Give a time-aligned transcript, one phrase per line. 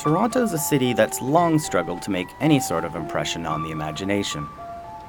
[0.00, 4.48] Toronto's a city that's long struggled to make any sort of impression on the imagination.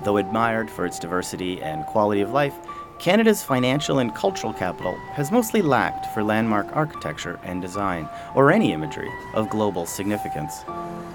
[0.03, 2.55] Though admired for its diversity and quality of life,
[2.99, 8.73] Canada's financial and cultural capital has mostly lacked for landmark architecture and design, or any
[8.73, 10.65] imagery of global significance.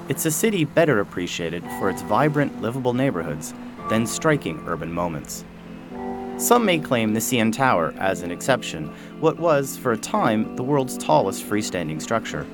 [0.08, 3.52] It's a city better appreciated for its vibrant, livable neighborhoods
[3.90, 5.44] than striking urban moments.
[6.38, 8.86] Some may claim the CN Tower as an exception,
[9.20, 12.46] what was, for a time, the world's tallest freestanding structure.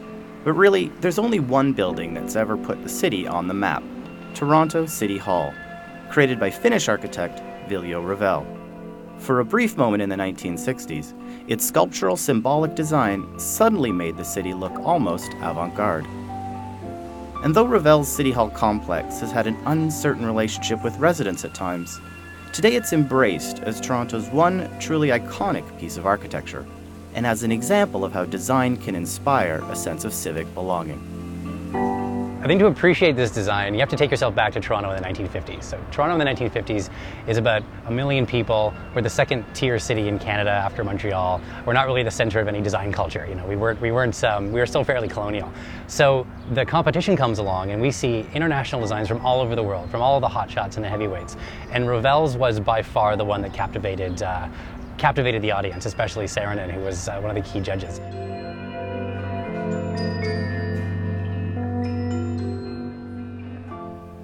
[0.45, 3.83] But really, there's only one building that's ever put the city on the map
[4.35, 5.53] Toronto City Hall,
[6.11, 8.47] created by Finnish architect Viljo Revell.
[9.19, 11.15] For a brief moment in the 1960s,
[11.49, 16.07] its sculptural symbolic design suddenly made the city look almost avant garde.
[17.45, 22.01] And though Revell's City Hall complex has had an uncertain relationship with residents at times,
[22.53, 26.67] today it's embraced as Toronto's one truly iconic piece of architecture
[27.15, 31.01] and as an example of how design can inspire a sense of civic belonging.
[32.43, 35.01] I think to appreciate this design, you have to take yourself back to Toronto in
[35.01, 35.63] the 1950s.
[35.63, 36.91] So Toronto in the 1950s
[37.29, 38.75] is about a million people.
[38.97, 41.41] We're the second tier city in Canada after Montreal.
[41.65, 43.25] We're not really the center of any design culture.
[43.29, 45.53] You know, we weren't, we weren't, um, we were still fairly colonial.
[45.87, 49.89] So the competition comes along and we see international designs from all over the world,
[49.89, 51.37] from all the hotshots and the heavyweights.
[51.71, 54.49] And Revell's was by far the one that captivated, uh,
[55.03, 57.99] captivated the audience, especially Saarinen, who was uh, one of the key judges.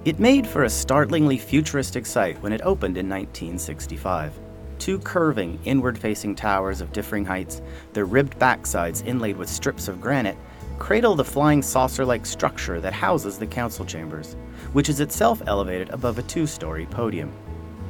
[0.05, 4.39] It made for a startlingly futuristic site when it opened in 1965.
[4.77, 9.99] Two curving, inward facing towers of differing heights, their ribbed backsides inlaid with strips of
[9.99, 10.37] granite,
[10.77, 14.37] cradle the flying saucer like structure that houses the council chambers,
[14.71, 17.33] which is itself elevated above a two story podium.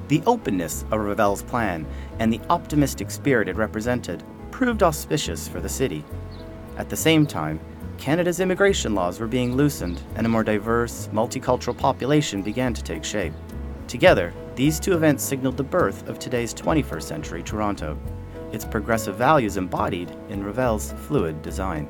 [0.10, 1.86] The openness of Revell's plan
[2.18, 6.04] and the optimistic spirit it represented proved auspicious for the city.
[6.78, 7.60] At the same time,
[8.00, 13.04] Canada's immigration laws were being loosened and a more diverse, multicultural population began to take
[13.04, 13.34] shape.
[13.88, 17.96] Together, these two events signaled the birth of today's 21st century Toronto,
[18.52, 21.88] its progressive values embodied in Revell's fluid design.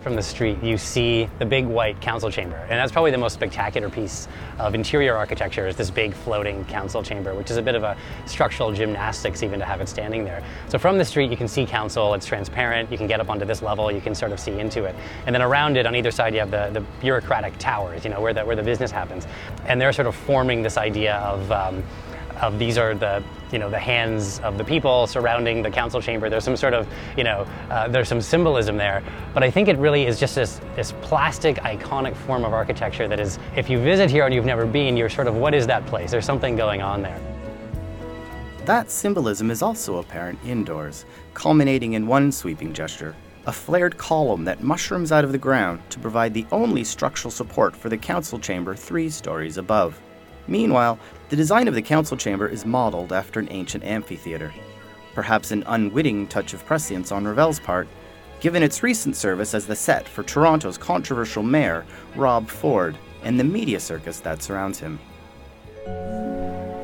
[0.00, 3.34] From the street, you see the big white council chamber, and that's probably the most
[3.34, 4.28] spectacular piece
[4.58, 7.94] of interior architecture is this big floating council chamber, which is a bit of a
[8.24, 10.42] structural gymnastics even to have it standing there.
[10.68, 13.44] So from the street, you can see council, it's transparent, you can get up onto
[13.44, 14.96] this level, you can sort of see into it.
[15.26, 18.22] And then around it, on either side, you have the, the bureaucratic towers, you know,
[18.22, 19.26] where the, where the business happens.
[19.66, 21.84] And they're sort of forming this idea of um,
[22.40, 26.30] of these are the you know the hands of the people surrounding the council chamber.
[26.30, 26.86] There's some sort of
[27.16, 29.02] you know uh, there's some symbolism there,
[29.34, 33.20] but I think it really is just this this plastic iconic form of architecture that
[33.20, 35.84] is if you visit here and you've never been, you're sort of what is that
[35.86, 36.10] place?
[36.10, 37.20] There's something going on there.
[38.64, 44.62] That symbolism is also apparent indoors, culminating in one sweeping gesture a flared column that
[44.62, 48.74] mushrooms out of the ground to provide the only structural support for the council chamber
[48.74, 50.00] three stories above.
[50.50, 54.52] Meanwhile, the design of the council chamber is modeled after an ancient amphitheater.
[55.14, 57.86] Perhaps an unwitting touch of prescience on Revell's part,
[58.40, 63.44] given its recent service as the set for Toronto's controversial mayor, Rob Ford, and the
[63.44, 64.98] media circus that surrounds him.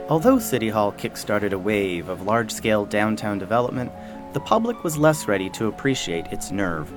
[0.09, 3.91] Although City Hall kickstarted a wave of large scale downtown development,
[4.33, 6.93] the public was less ready to appreciate its nerve.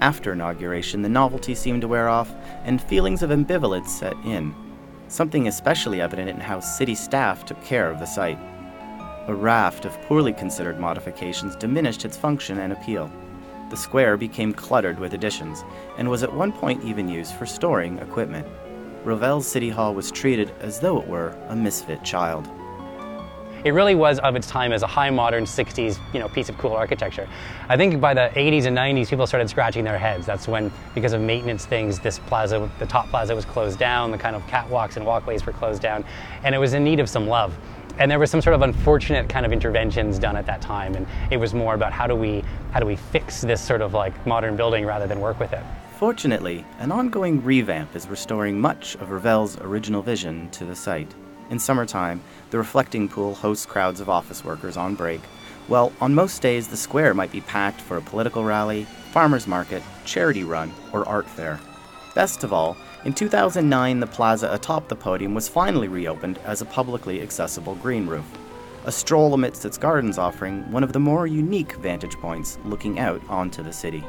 [0.00, 4.54] After inauguration, the novelty seemed to wear off, and feelings of ambivalence set in
[5.10, 8.38] something especially evident in how city staff took care of the site.
[9.26, 13.10] A raft of poorly considered modifications diminished its function and appeal.
[13.68, 15.64] The square became cluttered with additions,
[15.98, 18.46] and was at one point even used for storing equipment.
[19.04, 22.48] Revell's City Hall was treated as though it were a misfit child.
[23.62, 26.56] It really was of its time as a high modern 60s you know, piece of
[26.56, 27.28] cool architecture.
[27.68, 30.24] I think by the 80s and 90s, people started scratching their heads.
[30.24, 34.18] That's when, because of maintenance things, this plaza, the top plaza was closed down, the
[34.18, 36.04] kind of catwalks and walkways were closed down,
[36.42, 37.54] and it was in need of some love.
[37.98, 41.06] And there was some sort of unfortunate kind of interventions done at that time, and
[41.30, 42.42] it was more about how do we,
[42.72, 45.62] how do we fix this sort of like modern building rather than work with it.
[45.98, 51.14] Fortunately, an ongoing revamp is restoring much of Revell's original vision to the site.
[51.50, 55.20] In summertime, the reflecting pool hosts crowds of office workers on break,
[55.66, 59.82] while on most days the square might be packed for a political rally, farmers market,
[60.04, 61.58] charity run, or art fair.
[62.14, 66.66] Best of all, in 2009 the plaza atop the podium was finally reopened as a
[66.66, 68.26] publicly accessible green roof.
[68.84, 73.20] A stroll amidst its gardens offering one of the more unique vantage points looking out
[73.28, 74.04] onto the city.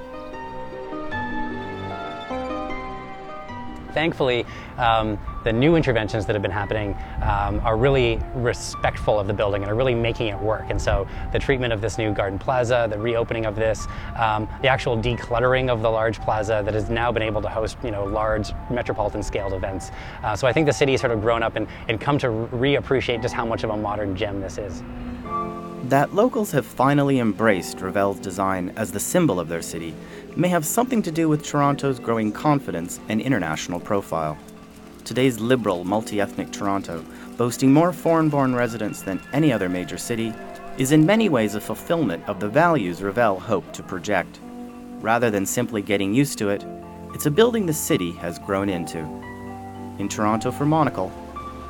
[3.93, 4.45] Thankfully,
[4.77, 9.63] um, the new interventions that have been happening um, are really respectful of the building
[9.63, 10.65] and are really making it work.
[10.69, 14.67] And so the treatment of this new garden plaza, the reopening of this, um, the
[14.67, 18.05] actual decluttering of the large plaza that has now been able to host you know
[18.05, 19.91] large metropolitan scaled events.
[20.23, 22.27] Uh, so I think the city has sort of grown up and, and come to
[22.27, 24.83] reappreciate just how much of a modern gem this is.
[25.85, 29.95] That locals have finally embraced Revell's design as the symbol of their city
[30.35, 34.37] may have something to do with Toronto's growing confidence and international profile.
[35.05, 37.03] Today's liberal, multi ethnic Toronto,
[37.35, 40.33] boasting more foreign born residents than any other major city,
[40.77, 44.39] is in many ways a fulfillment of the values Revell hoped to project.
[44.99, 46.63] Rather than simply getting used to it,
[47.15, 48.99] it's a building the city has grown into.
[49.97, 51.11] In Toronto for Monocle,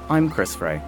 [0.10, 0.82] I'm Chris Frey.